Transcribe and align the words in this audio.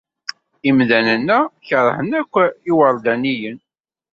Imdanen-a 0.69 1.39
keṛhen 1.67 2.09
akk 2.19 2.33
iwerdaniyen. 2.71 3.57